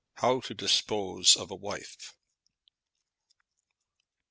[0.15, 2.15] HOW TO DISPOSE OF A WIFE.